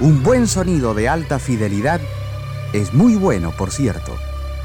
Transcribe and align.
Un 0.00 0.22
buen 0.22 0.46
sonido 0.46 0.94
de 0.94 1.08
alta 1.08 1.40
fidelidad 1.40 2.00
es 2.72 2.94
muy 2.94 3.16
bueno, 3.16 3.50
por 3.50 3.72
cierto. 3.72 4.16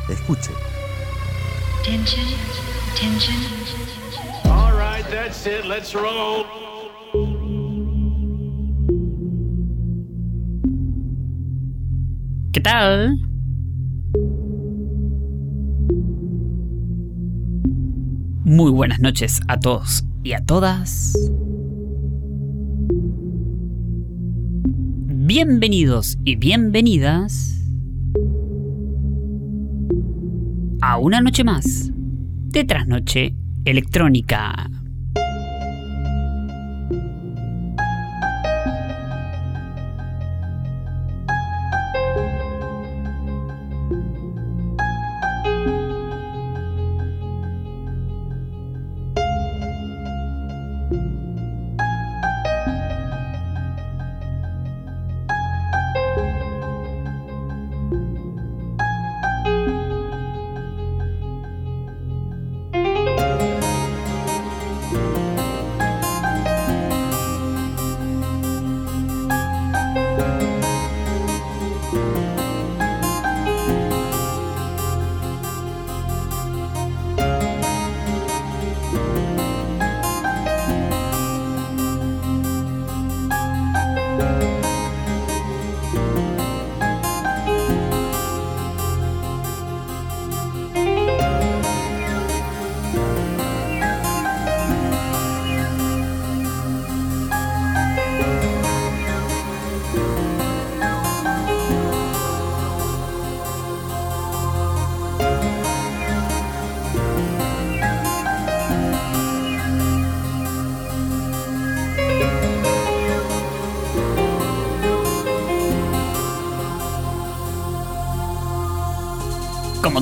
Escuche. 0.08 0.52
Tension, 1.84 2.24
tension. 2.96 3.36
All 4.46 4.74
right, 4.74 5.04
that's 5.10 5.48
it. 5.48 5.66
Let's 5.66 5.94
roll. 5.96 6.46
¿Qué 12.52 12.60
tal? 12.62 13.18
Muy 18.46 18.70
buenas 18.70 19.00
noches 19.00 19.42
a 19.48 19.60
todos 19.60 20.06
y 20.24 20.34
a 20.34 20.46
todas. 20.46 21.16
Bienvenidos 25.26 26.18
y 26.26 26.36
bienvenidas 26.36 27.58
a 30.82 30.98
una 30.98 31.22
noche 31.22 31.46
más 31.46 31.92
de 31.94 32.66
Trasnoche 32.66 33.34
Electrónica. 33.64 34.70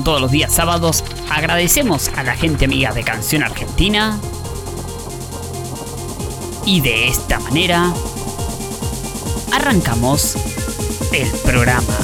Todos 0.04 0.20
los 0.20 0.32
días 0.32 0.52
sábados, 0.52 1.04
agradecemos 1.30 2.08
a 2.16 2.24
la 2.24 2.34
gente 2.34 2.64
amiga 2.64 2.92
de 2.92 3.04
Canción 3.04 3.44
Argentina. 3.44 4.18
Y 6.66 6.80
de 6.80 7.08
esta 7.08 7.38
manera, 7.38 7.92
arrancamos 9.52 10.36
el 11.12 11.28
programa. 11.44 11.96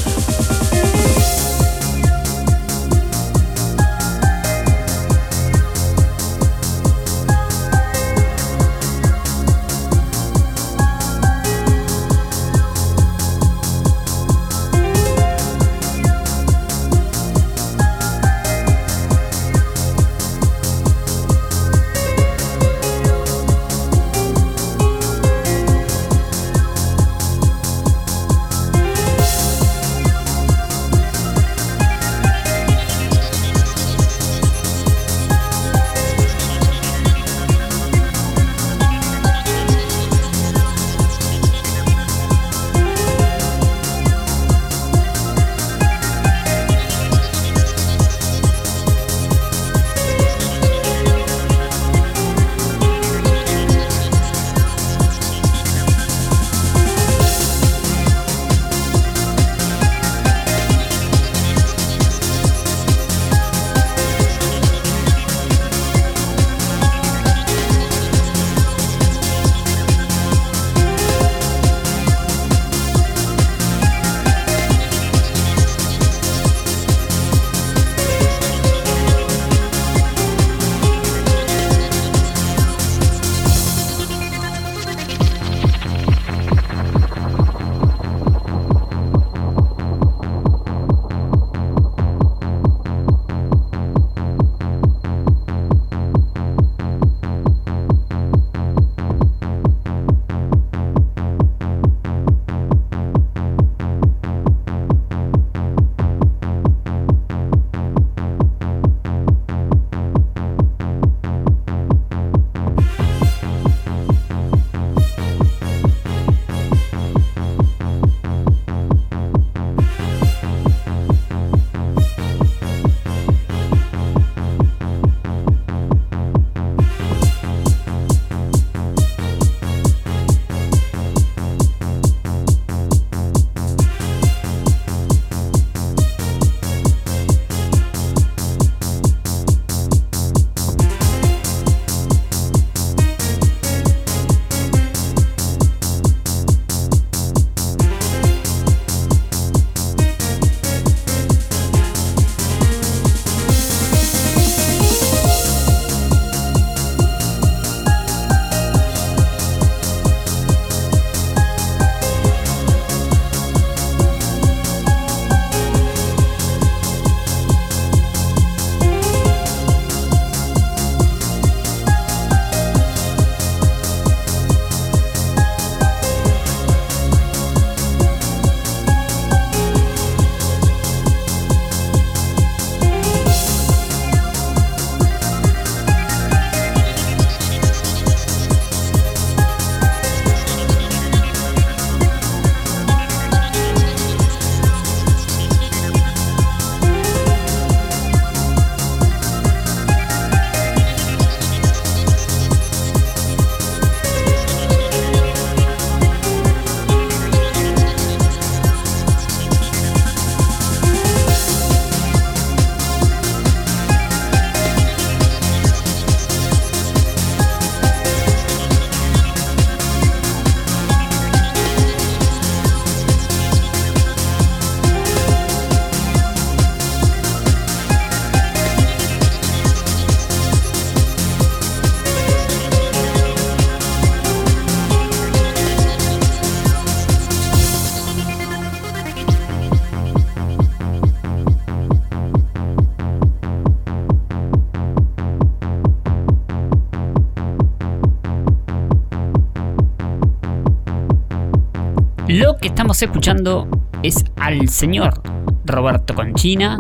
Escuchando 253.02 253.68
es 254.02 254.24
al 254.36 254.68
señor 254.68 255.22
Roberto 255.64 256.14
Conchina, 256.14 256.78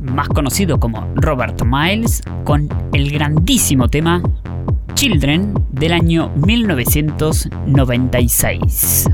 más 0.00 0.28
conocido 0.28 0.78
como 0.80 1.08
Robert 1.14 1.62
Miles, 1.64 2.22
con 2.44 2.68
el 2.92 3.10
grandísimo 3.10 3.88
tema 3.88 4.22
Children 4.94 5.54
del 5.70 5.92
año 5.92 6.30
1996. 6.36 9.08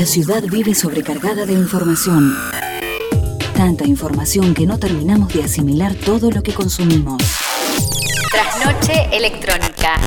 La 0.00 0.06
ciudad 0.06 0.42
vive 0.44 0.74
sobrecargada 0.74 1.44
de 1.44 1.52
información. 1.52 2.34
Tanta 3.54 3.86
información 3.86 4.54
que 4.54 4.64
no 4.64 4.78
terminamos 4.78 5.30
de 5.34 5.44
asimilar 5.44 5.94
todo 5.94 6.30
lo 6.30 6.42
que 6.42 6.54
consumimos. 6.54 7.22
Trasnoche 8.32 9.14
electrónica. 9.14 10.00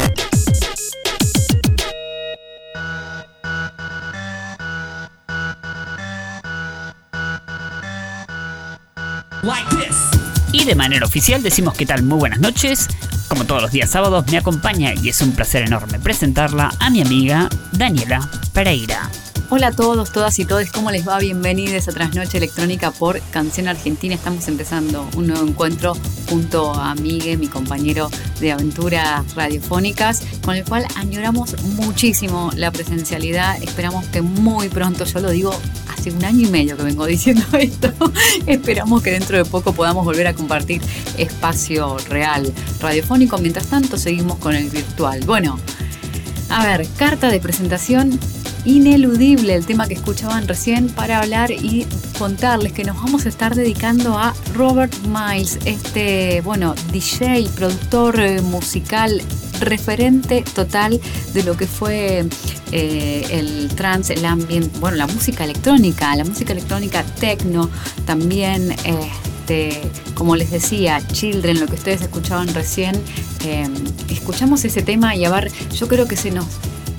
Y 10.52 10.66
de 10.66 10.74
manera 10.74 11.06
oficial 11.06 11.44
decimos 11.44 11.76
que 11.76 11.86
tal 11.86 12.02
muy 12.02 12.18
buenas 12.18 12.40
noches. 12.40 12.88
Como 13.28 13.46
todos 13.46 13.62
los 13.62 13.72
días 13.72 13.92
sábados 13.92 14.26
me 14.32 14.40
acompaña 14.40 14.96
y 14.96 15.10
es 15.10 15.22
un 15.22 15.34
placer 15.34 15.62
enorme 15.62 16.00
presentarla 16.00 16.72
a 16.80 16.90
mi 16.90 17.02
amiga 17.02 17.48
Daniela 17.74 18.28
Pereira. 18.54 19.12
Hola 19.56 19.68
a 19.68 19.72
todos, 19.72 20.12
todas 20.12 20.40
y 20.40 20.46
todos, 20.46 20.72
¿cómo 20.72 20.90
les 20.90 21.08
va? 21.08 21.20
Bienvenidos 21.20 21.88
a 21.88 21.92
Trasnoche 21.92 22.40
Electrónica 22.40 22.90
por 22.90 23.22
Canción 23.30 23.68
Argentina. 23.68 24.16
Estamos 24.16 24.48
empezando 24.48 25.08
un 25.16 25.28
nuevo 25.28 25.48
encuentro 25.48 25.94
junto 26.28 26.74
a 26.74 26.96
Migue, 26.96 27.38
mi 27.38 27.46
compañero 27.46 28.10
de 28.40 28.52
aventuras 28.52 29.36
radiofónicas, 29.36 30.24
con 30.44 30.56
el 30.56 30.66
cual 30.66 30.88
añoramos 30.96 31.56
muchísimo 31.76 32.50
la 32.56 32.72
presencialidad. 32.72 33.62
Esperamos 33.62 34.08
que 34.08 34.24
muy 34.24 34.70
pronto, 34.70 35.06
yo 35.06 35.20
lo 35.20 35.30
digo 35.30 35.54
hace 35.96 36.10
un 36.10 36.26
año 36.26 36.48
y 36.48 36.50
medio 36.50 36.76
que 36.76 36.82
vengo 36.82 37.06
diciendo 37.06 37.46
esto, 37.54 37.94
esperamos 38.48 39.04
que 39.04 39.12
dentro 39.12 39.38
de 39.38 39.46
poco 39.46 39.74
podamos 39.74 40.04
volver 40.04 40.26
a 40.26 40.34
compartir 40.34 40.82
espacio 41.20 42.00
real 42.10 42.52
radiofónico. 42.82 43.38
Mientras 43.38 43.68
tanto, 43.68 44.00
seguimos 44.00 44.40
con 44.40 44.56
el 44.56 44.72
virtual. 44.72 45.20
Bueno, 45.28 45.60
a 46.50 46.66
ver, 46.66 46.88
carta 46.98 47.30
de 47.30 47.40
presentación 47.40 48.20
ineludible 48.66 49.56
el 49.56 49.66
tema 49.66 49.88
que 49.88 49.94
escuchaban 49.94 50.48
recién 50.48 50.88
para 50.88 51.20
hablar 51.20 51.52
y 51.52 51.86
contarles 52.18 52.72
que 52.72 52.84
nos 52.84 52.96
vamos 52.98 53.26
a 53.26 53.30
estar 53.30 53.56
dedicando 53.56 54.18
a 54.18 54.34
Robert 54.54 54.94
Miles, 55.08 55.60
este, 55.66 56.42
bueno, 56.42 56.76
DJ, 56.92 57.50
productor 57.56 58.20
eh, 58.20 58.42
musical, 58.42 59.22
referente 59.60 60.44
total 60.54 61.00
de 61.34 61.44
lo 61.44 61.58
que 61.58 61.68
fue 61.68 62.26
eh, 62.72 63.26
el 63.30 63.70
trance, 63.76 64.14
el 64.14 64.26
ambient, 64.26 64.80
bueno, 64.80 64.98
la 64.98 65.08
música 65.08 65.44
electrónica, 65.44 66.16
la 66.16 66.24
música 66.24 66.54
electrónica 66.54 67.04
techno, 67.04 67.70
también... 68.06 68.72
Este, 68.72 69.82
como 70.14 70.38
les 70.38 70.52
decía, 70.52 71.06
Children, 71.06 71.60
lo 71.60 71.66
que 71.68 71.74
ustedes 71.74 72.02
escuchaban 72.02 72.48
recién, 72.54 72.96
eh, 73.44 73.68
escuchamos 74.10 74.64
ese 74.64 74.84
tema 74.84 75.18
y 75.18 75.26
a 75.26 75.30
ver, 75.30 75.52
yo 75.76 75.90
creo 75.90 76.08
que 76.08 76.16
se 76.16 76.32
nos 76.32 76.46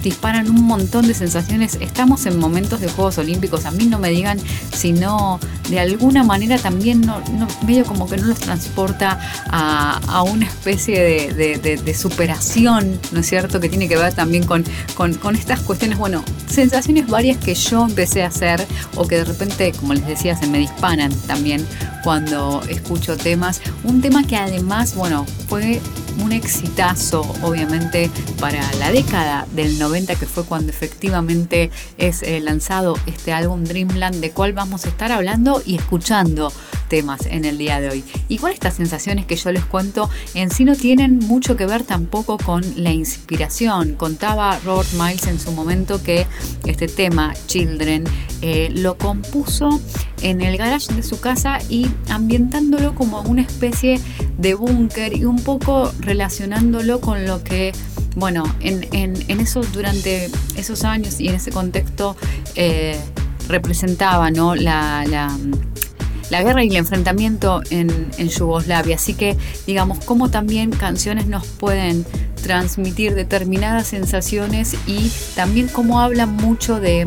disparan 0.05 0.51
un 0.51 0.63
montón 0.63 1.07
de 1.09 1.15
sensaciones. 1.15 1.79
Estamos 1.81 2.27
en 2.27 2.39
momentos 2.39 2.81
de 2.81 2.89
Juegos 2.89 3.19
Olímpicos, 3.19 3.65
a 3.65 3.71
mí 3.71 3.87
no 3.87 3.99
me 3.99 4.11
digan 4.11 4.39
si 4.73 4.93
no, 4.93 5.41
de 5.69 5.81
alguna 5.81 6.23
manera 6.23 6.59
también 6.59 7.01
no, 7.01 7.23
medio 7.67 7.85
como 7.85 8.09
que 8.09 8.19
no 8.19 8.27
los 8.27 8.39
transporta 8.39 9.19
a, 9.51 10.23
una 10.23 10.47
especie 10.47 11.33
de, 11.33 11.95
superación, 11.95 13.01
¿no 13.13 13.21
es 13.21 13.27
cierto? 13.27 13.61
Que 13.61 13.69
tiene 13.69 13.89
que 13.89 13.97
ver 13.97 14.13
también 14.13 14.45
con, 14.45 14.65
con, 14.95 15.37
estas 15.37 15.61
cuestiones, 15.61 15.99
bueno, 15.99 16.23
sensaciones 16.47 17.07
varias 17.07 17.39
que 17.39 17.55
yo 17.55 17.85
empecé 17.85 18.23
a 18.23 18.29
hacer 18.29 18.67
o 18.97 19.07
que 19.07 19.17
de 19.17 19.25
repente, 19.25 19.73
como 19.73 19.95
les 19.95 20.07
decía, 20.07 20.37
se 20.37 20.47
me 20.47 20.59
disparan 20.59 21.13
también 21.27 21.67
cuando 22.03 22.63
escucho 22.69 23.17
temas. 23.17 23.61
Un 23.85 24.03
tema 24.03 24.25
que 24.25 24.37
además, 24.37 24.95
bueno, 24.95 25.25
fue 25.49 25.81
un 26.23 26.33
exitazo, 26.33 27.23
obviamente, 27.43 28.11
para 28.41 28.61
la 28.75 28.91
década 28.91 29.47
del 29.53 29.79
90, 29.79 30.15
que 30.17 30.27
fue 30.27 30.45
cuando 30.45 30.71
efectivamente 30.71 31.71
es 31.99 32.23
eh, 32.23 32.41
lanzado 32.41 32.99
este 33.07 33.33
álbum 33.33 33.65
Dreamland, 33.65 34.21
de 34.21 34.31
cual 34.31 34.53
vamos 34.53 34.85
a 34.85 34.89
estar 34.89 35.13
hablando 35.13 35.63
y 35.65 35.77
escuchando 35.77 36.53
en 36.99 37.45
el 37.45 37.59
día 37.59 37.81
de 37.81 37.89
hoy. 37.89 38.05
Igual 38.29 38.53
estas 38.53 38.75
sensaciones 38.75 39.27
que 39.27 39.35
yo 39.35 39.51
les 39.51 39.65
cuento 39.65 40.09
en 40.35 40.51
sí 40.51 40.65
no 40.65 40.77
tienen 40.77 41.19
mucho 41.19 41.57
que 41.57 41.67
ver 41.67 41.83
tampoco 41.83 42.39
con 42.39 42.63
la 42.77 42.93
inspiración. 42.93 43.95
Contaba 43.95 44.59
Robert 44.65 44.89
Miles 44.93 45.27
en 45.27 45.41
su 45.41 45.51
momento 45.51 46.01
que 46.01 46.27
este 46.67 46.87
tema, 46.87 47.35
Children, 47.47 48.05
eh, 48.43 48.71
lo 48.73 48.97
compuso 48.97 49.81
en 50.23 50.41
el 50.41 50.57
garage 50.57 50.95
de 50.95 51.03
su 51.03 51.19
casa 51.19 51.59
y 51.69 51.89
ambientándolo 52.09 52.95
como 52.95 53.23
una 53.23 53.43
especie 53.43 53.99
de 54.39 54.55
búnker 54.55 55.17
y 55.17 55.25
un 55.25 55.41
poco 55.41 55.93
relacionándolo 55.99 57.01
con 57.01 57.27
lo 57.27 57.43
que 57.43 57.73
bueno, 58.17 58.45
en, 58.61 58.87
en, 58.93 59.41
eso 59.41 59.63
durante 59.73 60.31
esos 60.57 60.85
años 60.85 61.19
y 61.19 61.27
en 61.27 61.35
ese 61.35 61.51
contexto 61.51 62.17
eh, 62.55 62.97
representaba 63.49 64.31
¿no? 64.31 64.55
la, 64.55 65.05
guerra 66.31 66.65
y 66.65 66.69
el 66.69 66.77
enfrentamiento 66.77 67.63
en, 67.71 68.11
en, 68.19 68.29
Yugoslavia. 68.29 68.97
Así 68.97 69.15
que, 69.15 69.37
digamos, 69.67 70.05
como 70.05 70.31
también 70.31 70.71
canciones 70.71 71.27
nos 71.27 71.47
pueden 71.47 72.05
transmitir 72.43 73.15
determinadas 73.15 73.87
sensaciones 73.87 74.77
y 74.87 75.11
también 75.35 75.69
como 75.69 76.01
hablan 76.01 76.35
mucho 76.37 76.81
de, 76.81 77.07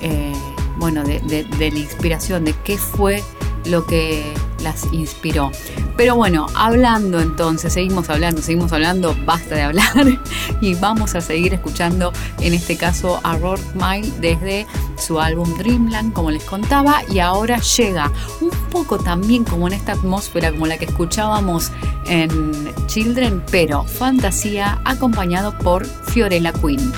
eh, 0.00 0.32
bueno, 0.78 1.04
de, 1.04 1.20
de 1.20 1.70
la 1.70 1.78
inspiración, 1.78 2.44
de 2.44 2.54
qué 2.64 2.78
fue 2.78 3.22
lo 3.66 3.86
que 3.86 4.22
las 4.62 4.84
inspiró. 4.92 5.50
Pero 5.96 6.16
bueno, 6.16 6.46
hablando 6.54 7.20
entonces, 7.20 7.72
seguimos 7.72 8.10
hablando, 8.10 8.42
seguimos 8.42 8.72
hablando, 8.72 9.14
basta 9.24 9.54
de 9.54 9.62
hablar 9.62 10.18
y 10.60 10.74
vamos 10.74 11.14
a 11.14 11.20
seguir 11.20 11.54
escuchando 11.54 12.12
en 12.40 12.52
este 12.54 12.76
caso 12.76 13.20
a 13.22 13.36
Rock 13.36 13.60
Mile 13.74 14.12
desde 14.20 14.66
su 14.96 15.20
álbum 15.20 15.56
Dreamland, 15.56 16.12
como 16.12 16.30
les 16.30 16.42
contaba, 16.44 17.02
y 17.08 17.20
ahora 17.20 17.58
llega 17.58 18.10
un 18.40 18.50
poco 18.70 18.98
también 18.98 19.44
como 19.44 19.68
en 19.68 19.74
esta 19.74 19.92
atmósfera 19.92 20.50
como 20.50 20.66
la 20.66 20.78
que 20.78 20.86
escuchábamos 20.86 21.70
en 22.06 22.72
Children, 22.86 23.42
pero 23.50 23.84
fantasía 23.84 24.80
acompañado 24.84 25.56
por 25.58 25.86
Fiorella 25.86 26.52
Queen. 26.52 26.92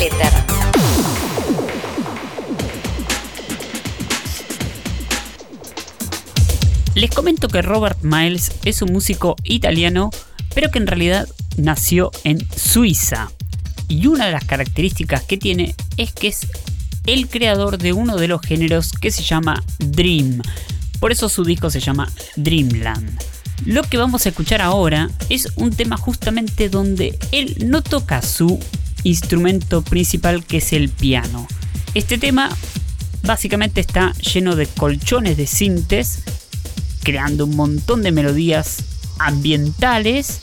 Del. 0.00 0.50
Les 6.94 7.10
comento 7.10 7.48
que 7.48 7.62
Robert 7.62 7.98
Miles 8.02 8.52
es 8.64 8.82
un 8.82 8.92
músico 8.92 9.36
italiano, 9.44 10.10
pero 10.54 10.70
que 10.70 10.78
en 10.78 10.86
realidad 10.86 11.28
nació 11.56 12.10
en 12.24 12.46
Suiza. 12.56 13.30
Y 13.88 14.06
una 14.06 14.26
de 14.26 14.32
las 14.32 14.44
características 14.44 15.22
que 15.24 15.36
tiene 15.36 15.74
es 15.96 16.12
que 16.12 16.28
es 16.28 16.46
el 17.06 17.28
creador 17.28 17.78
de 17.78 17.92
uno 17.92 18.16
de 18.16 18.28
los 18.28 18.40
géneros 18.40 18.92
que 18.92 19.10
se 19.10 19.22
llama 19.22 19.62
Dream. 19.78 20.42
Por 20.98 21.12
eso 21.12 21.28
su 21.28 21.44
disco 21.44 21.70
se 21.70 21.80
llama 21.80 22.10
Dreamland. 22.36 23.18
Lo 23.66 23.82
que 23.82 23.98
vamos 23.98 24.24
a 24.24 24.30
escuchar 24.30 24.62
ahora 24.62 25.10
es 25.28 25.48
un 25.56 25.70
tema 25.70 25.96
justamente 25.96 26.68
donde 26.68 27.18
él 27.32 27.56
no 27.66 27.82
toca 27.82 28.22
su 28.22 28.58
instrumento 29.04 29.82
principal 29.82 30.44
que 30.44 30.58
es 30.58 30.72
el 30.72 30.88
piano. 30.88 31.46
Este 31.94 32.18
tema 32.18 32.50
básicamente 33.22 33.80
está 33.80 34.12
lleno 34.14 34.56
de 34.56 34.66
colchones 34.66 35.36
de 35.36 35.46
sintes, 35.46 36.22
creando 37.02 37.44
un 37.44 37.56
montón 37.56 38.02
de 38.02 38.12
melodías 38.12 38.84
ambientales, 39.18 40.40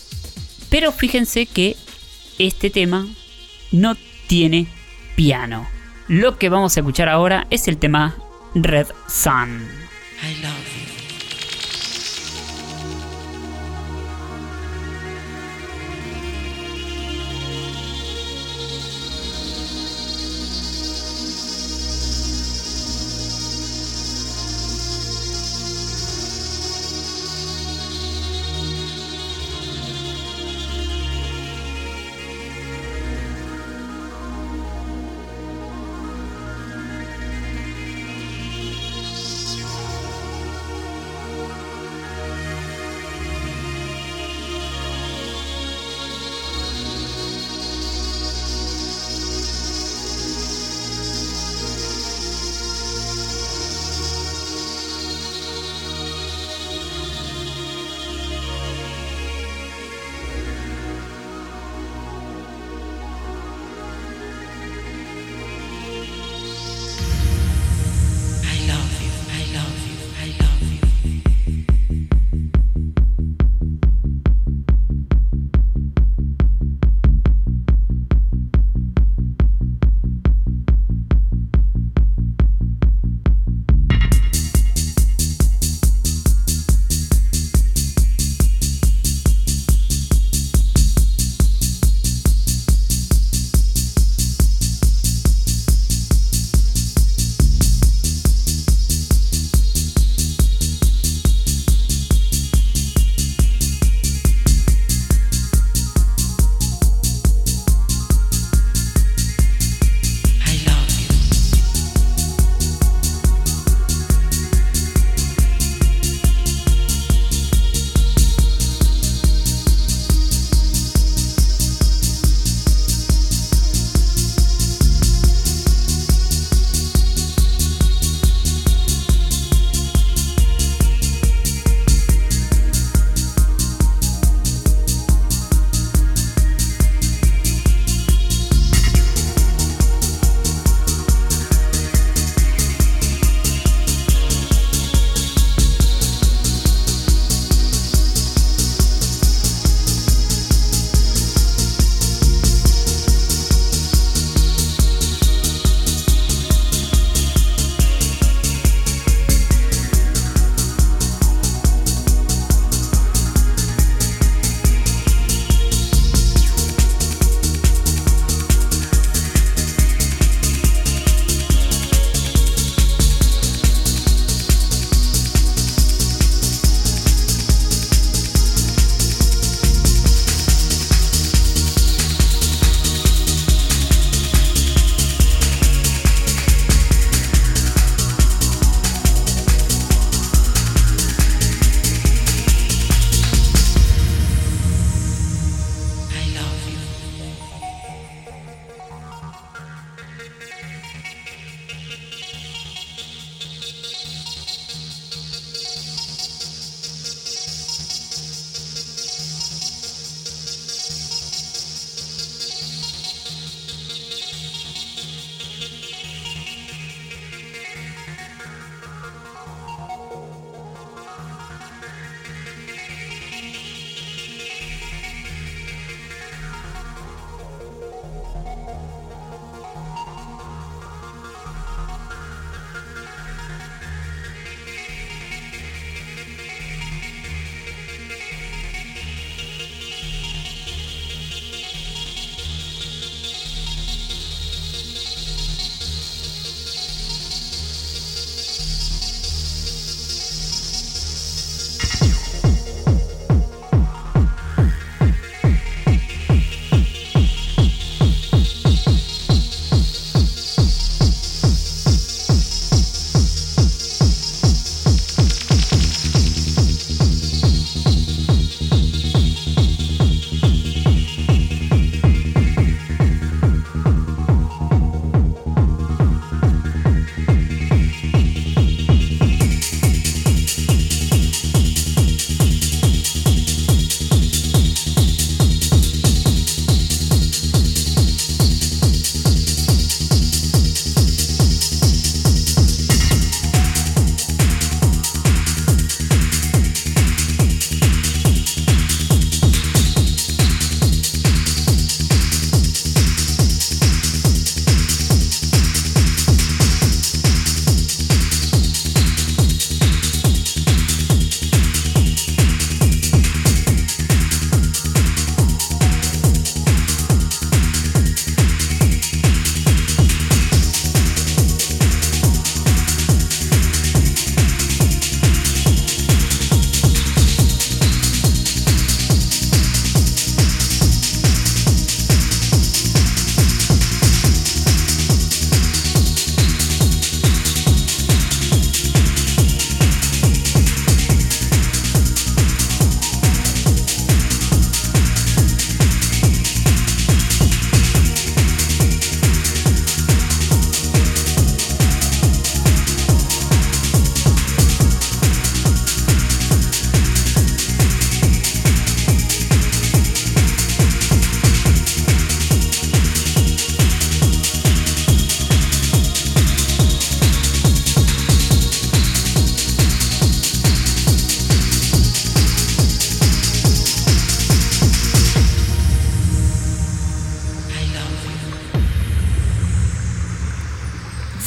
pero 0.70 0.92
fíjense 0.92 1.46
que 1.46 1.76
este 2.40 2.70
tema 2.70 3.08
no 3.72 3.96
tiene 4.28 4.68
piano. 5.16 5.68
Lo 6.08 6.38
que 6.38 6.50
vamos 6.50 6.78
a 6.78 6.82
escuchar 6.82 7.10
ahora 7.10 7.48
es 7.50 7.68
el 7.68 7.78
tema 7.78 8.16
Red 8.54 8.88
Sun. 9.08 9.68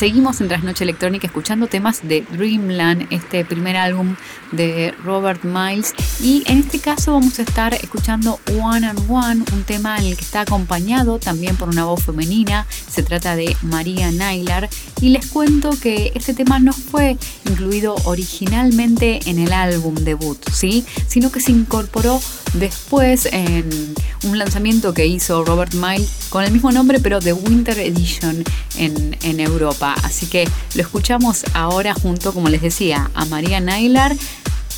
Seguimos 0.00 0.40
en 0.40 0.48
Trasnoche 0.48 0.82
Electrónica 0.82 1.26
escuchando 1.26 1.66
temas 1.66 2.00
de 2.02 2.24
Dreamland, 2.32 3.06
este 3.10 3.44
primer 3.44 3.76
álbum 3.76 4.16
de 4.50 4.94
Robert 5.04 5.44
Miles. 5.44 5.92
Y 6.22 6.42
en 6.46 6.60
este 6.60 6.78
caso 6.78 7.12
vamos 7.12 7.38
a 7.38 7.42
estar 7.42 7.74
escuchando 7.74 8.40
One 8.58 8.86
and 8.86 8.98
One, 9.10 9.44
un 9.52 9.62
tema 9.64 9.98
en 9.98 10.06
el 10.06 10.16
que 10.16 10.24
está 10.24 10.40
acompañado 10.40 11.18
también 11.18 11.54
por 11.56 11.68
una 11.68 11.84
voz 11.84 12.02
femenina. 12.02 12.66
Se 12.70 13.02
trata 13.02 13.36
de 13.36 13.54
María 13.60 14.10
Nailar. 14.10 14.70
Y 15.02 15.10
les 15.10 15.26
cuento 15.26 15.68
que 15.78 16.12
este 16.14 16.32
tema 16.32 16.58
no 16.60 16.72
fue 16.72 17.18
incluido 17.44 17.94
originalmente 18.04 19.20
en 19.26 19.38
el 19.38 19.52
álbum 19.52 19.94
debut, 19.96 20.38
¿sí? 20.50 20.82
sino 21.08 21.30
que 21.30 21.40
se 21.40 21.52
incorporó 21.52 22.22
después 22.54 23.28
en 23.32 23.94
un 24.24 24.38
lanzamiento 24.38 24.94
que 24.94 25.06
hizo 25.06 25.44
Robert 25.44 25.74
Miles 25.74 26.10
con 26.30 26.42
el 26.42 26.52
mismo 26.52 26.72
nombre 26.72 27.00
pero 27.00 27.20
de 27.20 27.34
Winter 27.34 27.78
Edition 27.78 28.44
en 28.76 29.40
Europa. 29.40 29.89
Así 30.02 30.26
que 30.26 30.48
lo 30.74 30.82
escuchamos 30.82 31.44
ahora 31.54 31.94
junto, 31.94 32.32
como 32.32 32.48
les 32.48 32.62
decía, 32.62 33.10
a 33.14 33.24
María 33.26 33.60
Nailar 33.60 34.16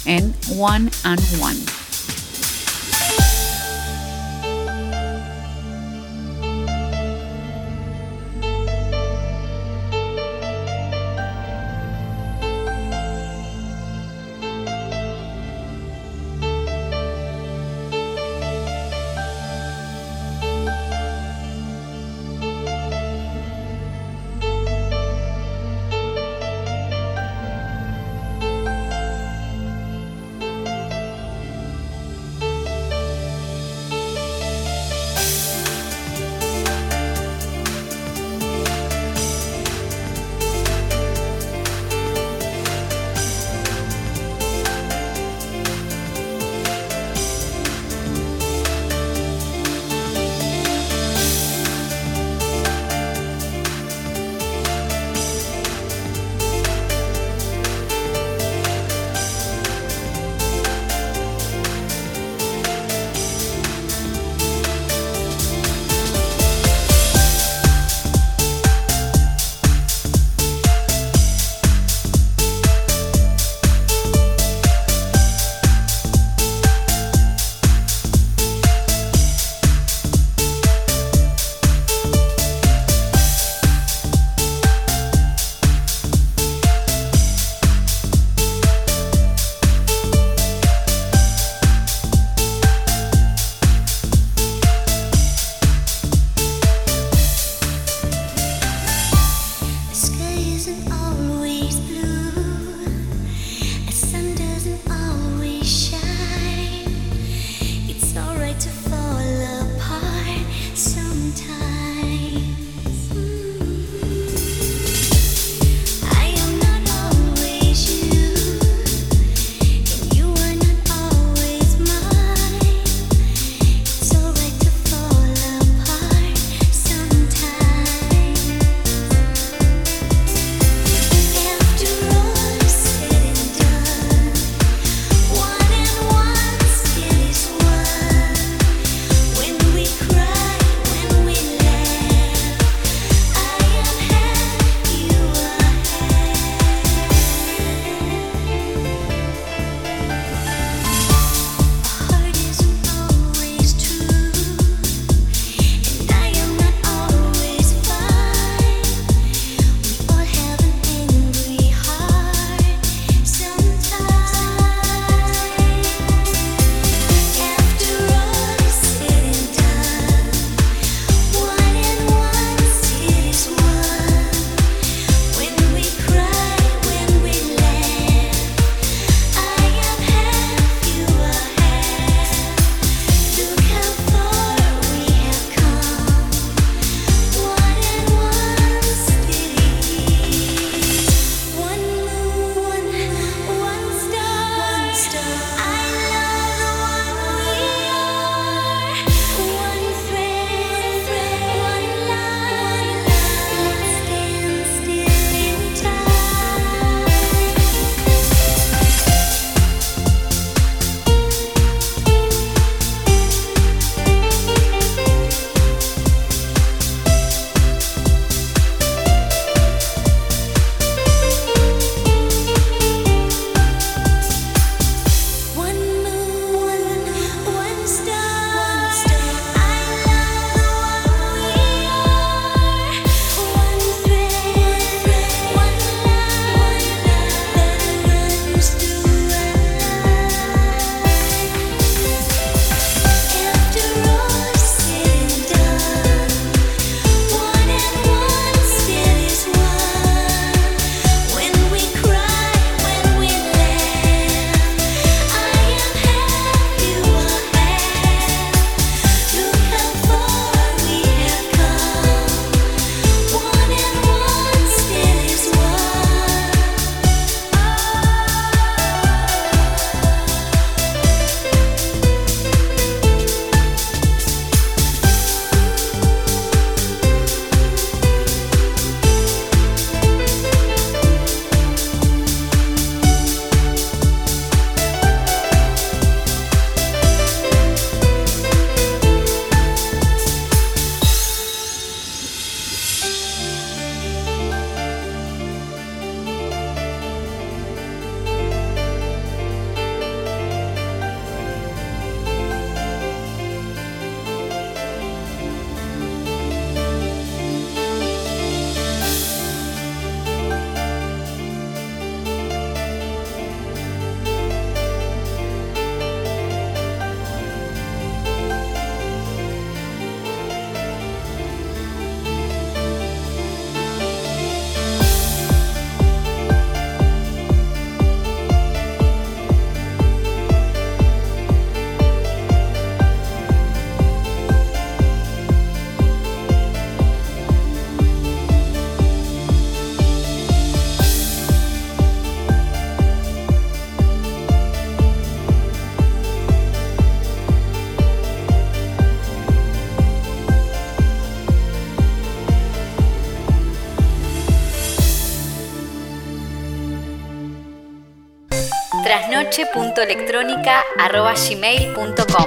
en 0.05 0.35
One 0.59 0.91
and 1.05 1.23
One. 1.41 1.82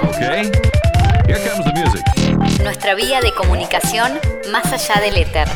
Okay. 0.08 0.50
Music. 1.72 2.02
Nuestra 2.64 2.94
vía 2.96 3.20
de 3.20 3.32
comunicación 3.32 4.18
más 4.50 4.72
allá 4.72 5.00
del 5.00 5.16
éter. 5.16 5.46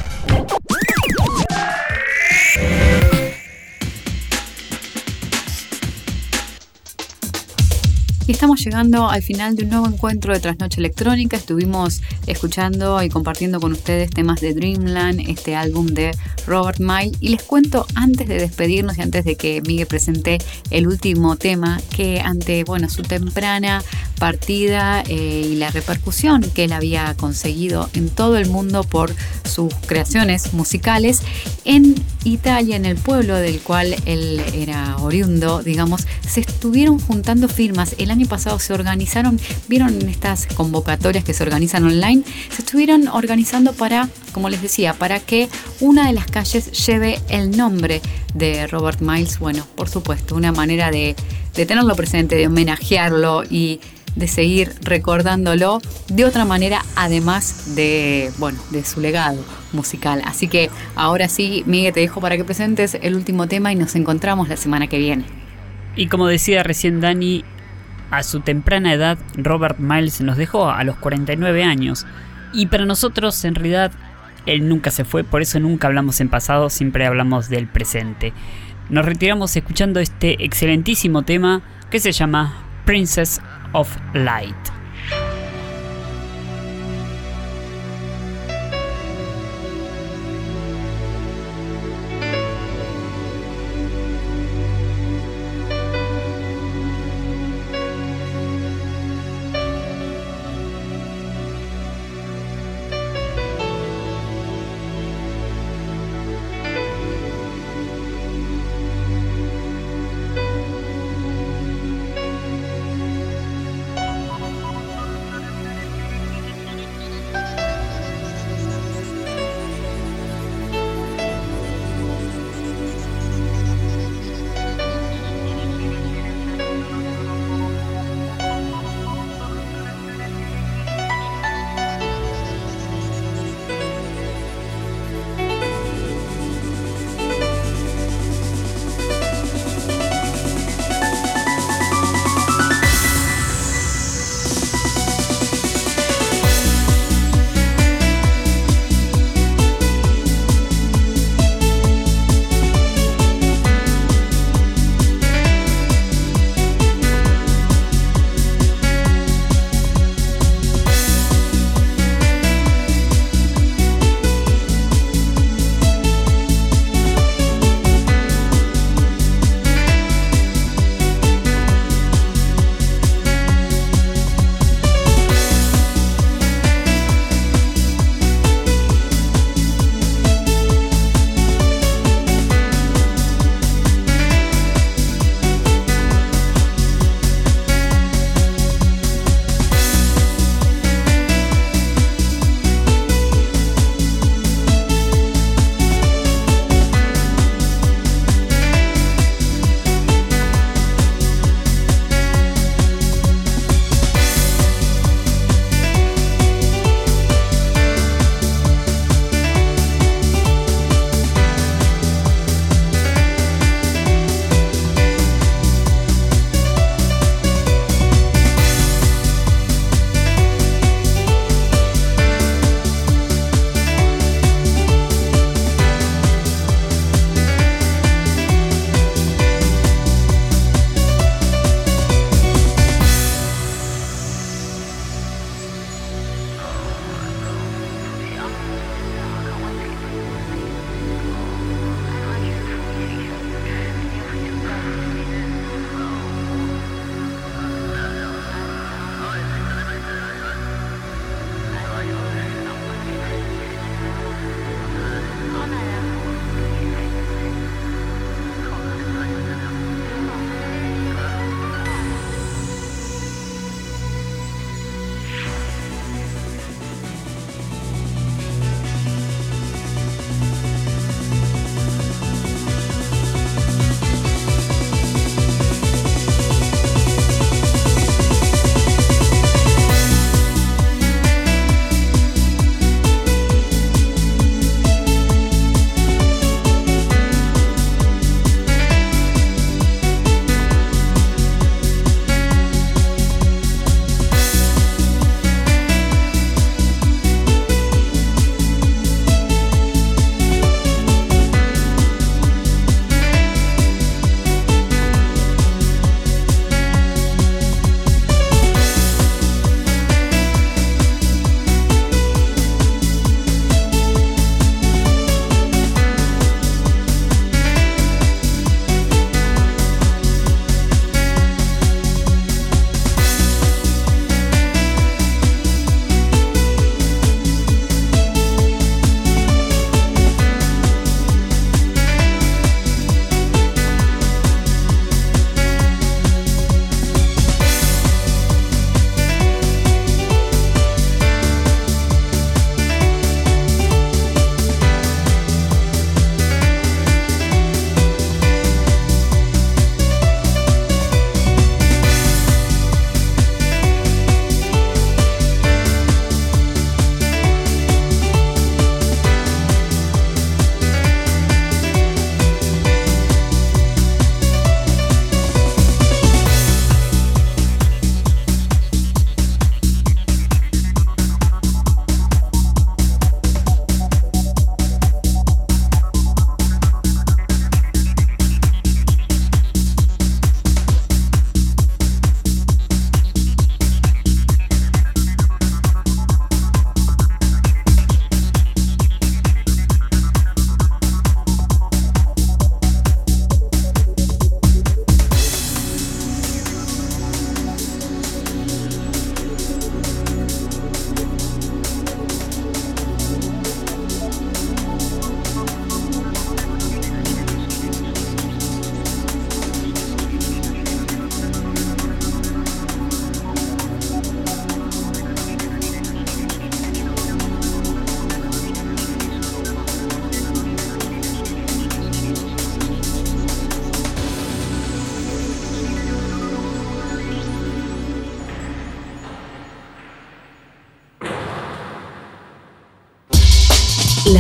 Estamos 8.31 8.65
llegando 8.65 9.11
al 9.11 9.23
final 9.23 9.57
de 9.57 9.65
un 9.65 9.71
nuevo 9.71 9.89
encuentro 9.89 10.33
de 10.33 10.39
Trasnoche 10.39 10.79
Electrónica. 10.79 11.37
Estuvimos 11.37 12.01
escuchando 12.29 13.03
y 13.03 13.09
compartiendo 13.09 13.61
con 13.61 13.73
ustedes 13.73 14.09
temas 14.11 14.41
de 14.41 14.55
Dreamland, 14.55 15.29
este 15.29 15.57
álbum 15.57 15.87
de 15.87 16.17
Robert 16.47 16.79
May. 16.79 17.11
Y 17.19 17.31
les 17.31 17.43
cuento 17.43 17.87
antes 17.97 18.29
de 18.29 18.37
despedirnos 18.37 18.99
y 18.99 19.03
antes 19.03 19.25
de 19.25 19.35
que 19.35 19.61
Miguel 19.63 19.89
presente 19.89 20.39
el 20.71 20.87
último 20.87 21.35
tema, 21.35 21.81
que 21.95 22.21
ante 22.21 22.63
bueno, 22.63 22.89
su 22.89 23.03
temprana 23.03 23.83
partida 24.21 25.03
eh, 25.09 25.49
y 25.51 25.57
la 25.57 25.71
repercusión 25.71 26.43
que 26.55 26.65
él 26.65 26.73
había 26.73 27.15
conseguido 27.15 27.91
en 27.95 28.11
todo 28.11 28.37
el 28.37 28.49
mundo 28.49 28.85
por 28.85 29.13
sus 29.45 29.75
creaciones 29.87 30.53
musicales, 30.53 31.23
en 31.65 31.97
Italia, 32.25 32.77
en 32.77 32.85
el 32.85 32.97
pueblo 32.97 33.35
del 33.35 33.61
cual 33.61 33.97
él 34.05 34.41
era 34.55 34.97
oriundo, 34.99 35.63
digamos, 35.63 36.07
se 36.29 36.41
estuvieron 36.41 37.01
juntando 37.01 37.49
firmas. 37.49 37.97
El 37.99 38.11
año 38.11 38.20
pasado 38.27 38.59
se 38.59 38.73
organizaron, 38.73 39.39
vieron 39.69 40.09
estas 40.09 40.47
convocatorias 40.47 41.25
que 41.25 41.35
se 41.35 41.43
organizan 41.43 41.85
online, 41.85 42.23
se 42.51 42.63
estuvieron 42.63 43.09
organizando 43.09 43.73
para, 43.73 44.09
como 44.33 44.49
les 44.49 44.63
decía, 44.63 44.95
para 44.95 45.21
que 45.21 45.49
una 45.81 46.07
de 46.07 46.13
las 46.13 46.27
calles 46.27 46.71
lleve 46.87 47.19
el 47.29 47.57
nombre 47.57 48.01
de 48.35 48.67
Robert 48.67 49.01
Miles. 49.01 49.39
Bueno, 49.39 49.67
por 49.77 49.89
supuesto, 49.89 50.35
una 50.35 50.53
manera 50.53 50.91
de, 50.91 51.17
tenerlo 51.55 51.95
presente, 51.95 52.37
de 52.37 52.47
homenajearlo 52.47 53.45
y 53.49 53.81
de 54.17 54.27
seguir 54.27 54.73
recordándolo 54.83 55.81
de 56.09 56.25
otra 56.25 56.45
manera, 56.45 56.85
además 56.97 57.75
de, 57.77 58.33
bueno, 58.39 58.59
de 58.71 58.85
su 58.85 59.01
legado 59.01 59.45
musical. 59.73 60.23
Así 60.25 60.49
que 60.49 60.71
ahora 60.97 61.29
sí, 61.29 61.63
Miguel, 61.67 61.93
te 61.93 62.01
dejo 62.01 62.21
para 62.21 62.37
que 62.37 62.45
presentes 62.45 62.99
el 63.01 63.15
último 63.15 63.47
tema 63.47 63.73
y 63.73 63.77
nos 63.77 63.95
encontramos 63.95 64.49
la 64.49 64.57
semana 64.57 64.89
que 64.89 64.99
viene. 64.99 65.25
Y 65.97 66.09
como 66.09 66.27
decía 66.27 66.63
recién 66.63 67.01
Dani, 67.01 67.45
a 68.11 68.23
su 68.23 68.41
temprana 68.41 68.93
edad 68.93 69.19
Robert 69.37 69.79
Miles 69.79 70.21
nos 70.21 70.37
dejó 70.37 70.71
a 70.71 70.83
los 70.85 70.97
49 70.97 71.65
años. 71.65 72.07
Y 72.53 72.67
para 72.67 72.85
nosotros 72.85 73.45
en 73.45 73.55
realidad 73.55 73.93
él 74.47 74.69
nunca 74.69 74.91
se 74.91 75.05
fue, 75.05 75.25
por 75.25 75.43
eso 75.43 75.61
nunca 75.61 75.87
hablamos 75.87 76.21
en 76.21 76.29
pasado, 76.29 76.71
siempre 76.71 77.07
hablamos 77.07 77.49
del 77.49 77.67
presente. 77.67 78.33
Nos 78.89 79.05
retiramos 79.05 79.55
escuchando 79.57 80.01
este 80.01 80.45
excelentísimo 80.45 81.23
tema 81.23 81.63
que 81.91 82.01
se 82.01 82.13
llama 82.13 82.55
Princess 82.85 83.41
of 83.73 83.97
Light. 84.15 84.80